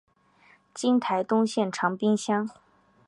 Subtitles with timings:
[0.73, 2.49] 今台东县长滨乡。